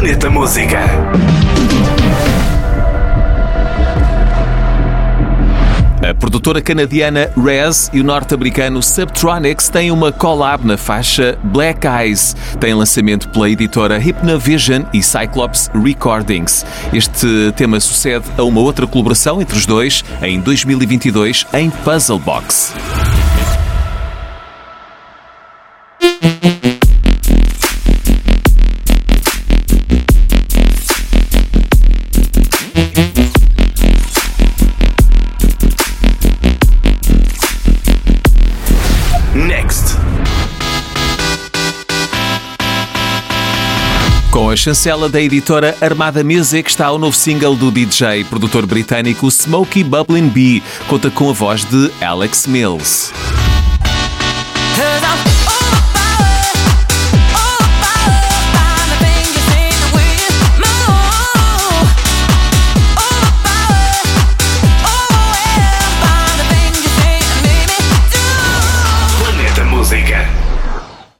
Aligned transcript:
Planeta 0.00 0.30
Música. 0.30 0.80
A 6.02 6.14
produtora 6.14 6.62
canadiana 6.62 7.30
Rez 7.36 7.90
e 7.92 8.00
o 8.00 8.04
norte-americano 8.04 8.82
Subtronics 8.82 9.68
têm 9.68 9.90
uma 9.90 10.10
collab 10.10 10.66
na 10.66 10.78
faixa 10.78 11.38
Black 11.44 11.86
Eyes. 11.86 12.34
Tem 12.58 12.72
lançamento 12.72 13.28
pela 13.28 13.50
editora 13.50 13.98
Hypnovision 13.98 14.84
e 14.94 15.02
Cyclops 15.02 15.70
Recordings. 15.74 16.64
Este 16.94 17.52
tema 17.54 17.78
sucede 17.78 18.24
a 18.38 18.42
uma 18.42 18.62
outra 18.62 18.86
colaboração 18.86 19.42
entre 19.42 19.58
os 19.58 19.66
dois 19.66 20.02
em 20.22 20.40
2022 20.40 21.46
em 21.52 21.68
Puzzle 21.68 22.18
Box. 22.18 22.72
Next. 39.46 39.96
Com 44.30 44.50
a 44.50 44.56
chancela 44.56 45.08
da 45.08 45.20
editora 45.20 45.74
Armada 45.80 46.22
Music 46.22 46.68
está 46.68 46.90
o 46.92 46.98
novo 46.98 47.16
single 47.16 47.56
do 47.56 47.70
DJ, 47.70 48.24
produtor 48.24 48.66
britânico 48.66 49.30
Smokey 49.30 49.82
Bubbling 49.82 50.28
Bee, 50.28 50.62
conta 50.86 51.10
com 51.10 51.30
a 51.30 51.32
voz 51.32 51.64
de 51.64 51.90
Alex 52.02 52.46
Mills. 52.46 53.12
musica. 69.90 70.39